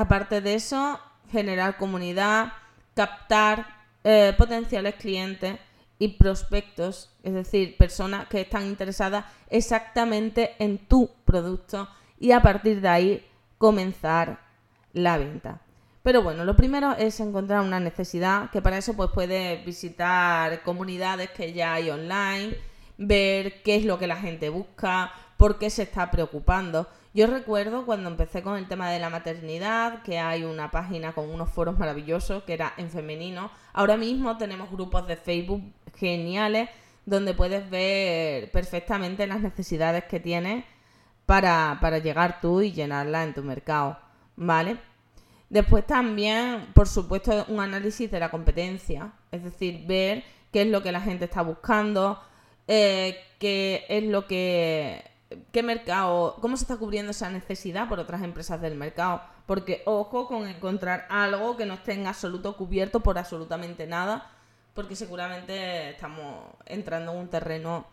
Aparte 0.00 0.40
de 0.40 0.54
eso, 0.54 0.98
generar 1.30 1.76
comunidad, 1.76 2.54
captar 2.94 3.66
eh, 4.02 4.32
potenciales 4.38 4.94
clientes 4.94 5.58
y 5.98 6.08
prospectos, 6.08 7.10
es 7.22 7.34
decir, 7.34 7.76
personas 7.76 8.26
que 8.28 8.40
están 8.40 8.64
interesadas 8.64 9.26
exactamente 9.50 10.54
en 10.58 10.78
tu 10.78 11.10
producto 11.26 11.86
y 12.18 12.32
a 12.32 12.40
partir 12.40 12.80
de 12.80 12.88
ahí 12.88 13.26
comenzar 13.58 14.40
la 14.94 15.18
venta. 15.18 15.60
Pero 16.02 16.22
bueno, 16.22 16.46
lo 16.46 16.56
primero 16.56 16.92
es 16.92 17.20
encontrar 17.20 17.60
una 17.60 17.78
necesidad, 17.78 18.48
que 18.48 18.62
para 18.62 18.78
eso 18.78 18.94
pues 18.94 19.10
puedes 19.12 19.62
visitar 19.66 20.62
comunidades 20.62 21.28
que 21.32 21.52
ya 21.52 21.74
hay 21.74 21.90
online, 21.90 22.56
ver 22.96 23.62
qué 23.62 23.76
es 23.76 23.84
lo 23.84 23.98
que 23.98 24.06
la 24.06 24.16
gente 24.16 24.48
busca, 24.48 25.12
por 25.36 25.58
qué 25.58 25.68
se 25.68 25.82
está 25.82 26.10
preocupando. 26.10 26.88
Yo 27.12 27.26
recuerdo 27.26 27.86
cuando 27.86 28.08
empecé 28.08 28.42
con 28.42 28.56
el 28.56 28.68
tema 28.68 28.88
de 28.90 29.00
la 29.00 29.10
maternidad, 29.10 30.02
que 30.02 30.20
hay 30.20 30.44
una 30.44 30.70
página 30.70 31.12
con 31.12 31.28
unos 31.28 31.50
foros 31.50 31.76
maravillosos 31.76 32.44
que 32.44 32.52
era 32.52 32.72
en 32.76 32.88
femenino. 32.88 33.50
Ahora 33.72 33.96
mismo 33.96 34.38
tenemos 34.38 34.70
grupos 34.70 35.08
de 35.08 35.16
Facebook 35.16 35.60
geniales 35.96 36.70
donde 37.06 37.34
puedes 37.34 37.68
ver 37.68 38.52
perfectamente 38.52 39.26
las 39.26 39.40
necesidades 39.40 40.04
que 40.04 40.20
tienes 40.20 40.64
para, 41.26 41.78
para 41.80 41.98
llegar 41.98 42.40
tú 42.40 42.60
y 42.60 42.72
llenarla 42.72 43.24
en 43.24 43.34
tu 43.34 43.42
mercado, 43.42 43.98
¿vale? 44.36 44.78
Después 45.48 45.84
también, 45.84 46.68
por 46.74 46.86
supuesto, 46.86 47.44
un 47.48 47.58
análisis 47.58 48.08
de 48.08 48.20
la 48.20 48.30
competencia, 48.30 49.12
es 49.32 49.42
decir, 49.42 49.84
ver 49.84 50.22
qué 50.52 50.62
es 50.62 50.68
lo 50.68 50.80
que 50.80 50.92
la 50.92 51.00
gente 51.00 51.24
está 51.24 51.42
buscando, 51.42 52.20
eh, 52.68 53.16
qué 53.40 53.84
es 53.88 54.04
lo 54.04 54.28
que 54.28 55.09
qué 55.52 55.62
mercado, 55.62 56.36
cómo 56.40 56.56
se 56.56 56.64
está 56.64 56.76
cubriendo 56.76 57.12
esa 57.12 57.30
necesidad 57.30 57.88
por 57.88 58.00
otras 58.00 58.22
empresas 58.22 58.60
del 58.60 58.74
mercado. 58.74 59.22
Porque 59.46 59.82
ojo 59.84 60.26
con 60.26 60.48
encontrar 60.48 61.06
algo 61.10 61.56
que 61.56 61.66
no 61.66 61.74
esté 61.74 61.92
en 61.92 62.06
absoluto 62.06 62.56
cubierto 62.56 63.00
por 63.00 63.18
absolutamente 63.18 63.86
nada, 63.86 64.30
porque 64.74 64.96
seguramente 64.96 65.90
estamos 65.90 66.54
entrando 66.66 67.12
en 67.12 67.18
un 67.18 67.28
terreno 67.28 67.86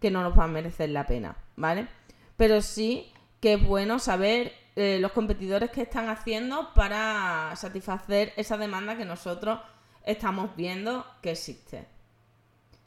que 0.00 0.10
no 0.10 0.22
nos 0.22 0.38
va 0.38 0.44
a 0.44 0.48
merecer 0.48 0.90
la 0.90 1.06
pena, 1.06 1.36
¿vale? 1.56 1.88
Pero 2.36 2.62
sí 2.62 3.12
que 3.40 3.54
es 3.54 3.66
bueno 3.66 3.98
saber 3.98 4.52
eh, 4.76 4.98
los 5.00 5.12
competidores 5.12 5.70
que 5.70 5.82
están 5.82 6.08
haciendo 6.08 6.72
para 6.74 7.52
satisfacer 7.56 8.32
esa 8.36 8.56
demanda 8.56 8.96
que 8.96 9.04
nosotros 9.04 9.60
estamos 10.04 10.54
viendo 10.56 11.04
que 11.22 11.32
existe. 11.32 11.86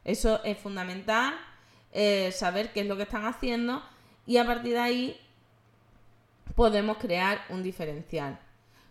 Eso 0.04 0.42
es 0.44 0.58
fundamental, 0.58 1.34
eh, 1.92 2.32
saber 2.32 2.72
qué 2.72 2.82
es 2.82 2.88
lo 2.88 2.96
que 2.96 3.04
están 3.04 3.26
haciendo 3.26 3.84
y 4.26 4.38
a 4.38 4.46
partir 4.46 4.74
de 4.74 4.80
ahí 4.80 5.22
podemos 6.56 6.98
crear 6.98 7.42
un 7.50 7.64
diferencial. 7.64 8.40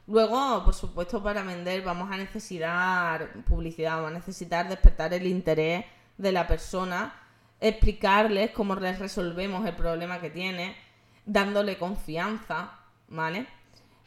Luego, 0.07 0.65
por 0.65 0.75
supuesto, 0.75 1.23
para 1.23 1.43
vender 1.43 1.83
vamos 1.83 2.11
a 2.11 2.17
necesitar 2.17 3.33
publicidad, 3.45 3.97
vamos 3.97 4.11
a 4.11 4.15
necesitar 4.15 4.69
despertar 4.69 5.15
el 5.15 5.27
interés 5.27 5.85
de 6.19 6.33
la 6.33 6.47
persona, 6.49 7.15
explicarles 7.61 8.51
cómo 8.51 8.75
les 8.75 8.99
resolvemos 8.99 9.67
el 9.67 9.77
problema 9.77 10.21
que 10.21 10.31
tiene, 10.31 10.77
dándole 11.27 11.79
confianza, 11.79 12.73
¿vale? 13.09 13.47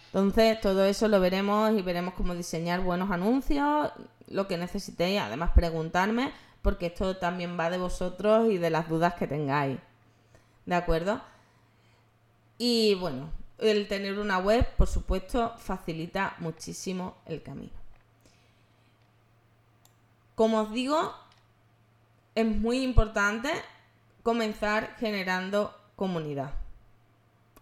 Entonces, 0.08 0.60
todo 0.60 0.84
eso 0.86 1.08
lo 1.08 1.20
veremos 1.20 1.72
y 1.72 1.82
veremos 1.82 2.14
cómo 2.16 2.36
diseñar 2.36 2.82
buenos 2.82 3.10
anuncios, 3.10 3.92
lo 4.28 4.48
que 4.48 4.58
necesitéis, 4.58 5.22
además 5.22 5.52
preguntarme, 5.56 6.34
porque 6.62 6.88
esto 6.88 7.18
también 7.18 7.58
va 7.60 7.70
de 7.70 7.78
vosotros 7.78 8.52
y 8.52 8.58
de 8.58 8.70
las 8.70 8.90
dudas 8.90 9.14
que 9.16 9.28
tengáis. 9.28 9.80
¿De 10.66 10.76
acuerdo? 10.76 11.22
Y 12.58 12.96
bueno, 12.96 13.30
el 13.58 13.88
tener 13.88 14.20
una 14.20 14.38
web, 14.40 14.68
por 14.76 14.88
supuesto, 14.88 15.56
facilita 15.58 16.36
muchísimo 16.40 17.18
el 17.26 17.42
camino. 17.42 17.74
Como 20.36 20.62
os 20.62 20.72
digo, 20.72 21.14
es 22.36 22.46
muy 22.46 22.84
importante 22.84 23.50
comenzar 24.24 24.96
generando 24.98 25.76
comunidad. 25.96 26.54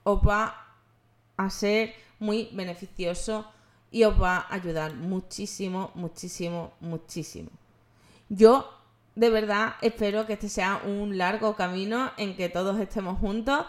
Os 0.03 0.19
va 0.25 0.75
a 1.37 1.49
ser 1.49 1.93
muy 2.19 2.49
beneficioso 2.53 3.51
y 3.91 4.03
os 4.03 4.19
va 4.21 4.37
a 4.37 4.53
ayudar 4.53 4.93
muchísimo, 4.93 5.91
muchísimo, 5.95 6.73
muchísimo. 6.79 7.49
Yo 8.29 8.80
de 9.21 9.29
verdad 9.29 9.75
espero 9.81 10.25
que 10.25 10.33
este 10.33 10.49
sea 10.49 10.81
un 10.83 11.15
largo 11.15 11.55
camino 11.55 12.11
en 12.17 12.35
que 12.35 12.49
todos 12.49 12.79
estemos 12.79 13.19
juntos 13.19 13.67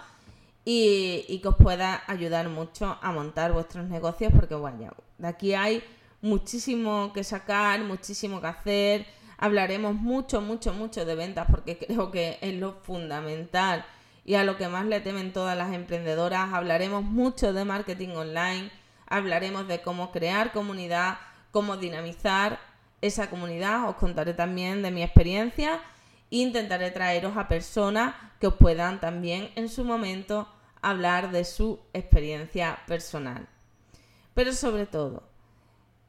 y, 0.64 1.40
que 1.42 1.48
os 1.48 1.56
pueda 1.56 2.02
ayudar 2.06 2.48
mucho 2.48 2.96
a 3.02 3.12
montar 3.12 3.52
vuestros 3.52 3.86
negocios 3.86 4.32
porque 4.34 4.54
bueno, 4.54 4.94
de 5.18 5.28
aquí 5.28 5.52
hay 5.52 5.84
muchísimo 6.22 7.12
que 7.12 7.22
sacar, 7.22 7.84
muchísimo 7.84 8.40
que 8.40 8.46
hacer. 8.46 9.06
Hablaremos 9.36 9.94
mucho, 9.94 10.40
mucho, 10.40 10.72
mucho 10.72 11.04
de 11.04 11.16
ventas 11.16 11.46
porque 11.50 11.76
creo 11.76 12.10
que 12.10 12.38
es 12.40 12.54
lo 12.54 12.72
fundamental 12.72 13.84
y 14.24 14.36
a 14.36 14.44
lo 14.44 14.56
que 14.56 14.68
más 14.68 14.86
le 14.86 15.00
temen 15.00 15.34
todas 15.34 15.54
las 15.54 15.74
emprendedoras. 15.74 16.50
Hablaremos 16.54 17.04
mucho 17.04 17.52
de 17.52 17.66
marketing 17.66 18.16
online, 18.16 18.70
hablaremos 19.06 19.68
de 19.68 19.82
cómo 19.82 20.12
crear 20.12 20.50
comunidad, 20.52 21.18
cómo 21.50 21.76
dinamizar 21.76 22.71
esa 23.02 23.28
comunidad. 23.28 23.90
Os 23.90 23.96
contaré 23.96 24.32
también 24.32 24.82
de 24.82 24.90
mi 24.90 25.02
experiencia 25.02 25.80
e 26.30 26.36
intentaré 26.36 26.90
traeros 26.90 27.36
a 27.36 27.48
personas 27.48 28.14
que 28.40 28.46
os 28.46 28.54
puedan 28.54 29.00
también 29.00 29.50
en 29.54 29.68
su 29.68 29.84
momento 29.84 30.48
hablar 30.80 31.30
de 31.30 31.44
su 31.44 31.80
experiencia 31.92 32.78
personal. 32.86 33.46
Pero 34.34 34.52
sobre 34.54 34.86
todo, 34.86 35.28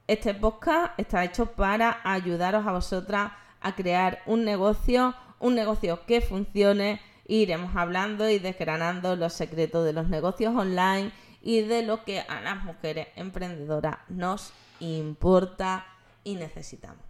Este 0.06 0.32
podcast 0.32 0.98
está 0.98 1.24
hecho 1.24 1.44
para 1.44 2.00
ayudaros 2.04 2.66
a 2.66 2.72
vosotras 2.72 3.32
a 3.60 3.74
crear 3.74 4.22
un 4.24 4.46
negocio, 4.46 5.14
un 5.40 5.54
negocio 5.54 6.06
que 6.06 6.22
funcione. 6.22 7.02
Iremos 7.26 7.76
hablando 7.76 8.30
y 8.30 8.38
desgranando 8.38 9.14
los 9.14 9.34
secretos 9.34 9.84
de 9.84 9.92
los 9.92 10.08
negocios 10.08 10.56
online 10.56 11.12
y 11.42 11.60
de 11.60 11.82
lo 11.82 12.02
que 12.04 12.20
a 12.20 12.40
las 12.40 12.64
mujeres 12.64 13.08
emprendedoras 13.14 13.98
nos 14.08 14.54
importa 14.80 15.91
y 16.24 16.34
necesitamos. 16.34 17.04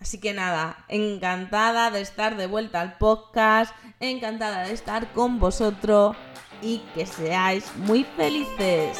Así 0.00 0.18
que 0.18 0.32
nada, 0.32 0.84
encantada 0.88 1.90
de 1.90 2.00
estar 2.00 2.36
de 2.36 2.46
vuelta 2.46 2.80
al 2.80 2.96
podcast, 2.96 3.74
encantada 4.00 4.64
de 4.64 4.72
estar 4.72 5.12
con 5.12 5.38
vosotros 5.38 6.16
y 6.62 6.78
que 6.94 7.04
seáis 7.04 7.70
muy 7.76 8.04
felices. 8.04 8.98